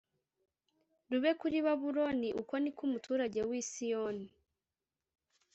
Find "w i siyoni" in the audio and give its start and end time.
3.49-4.27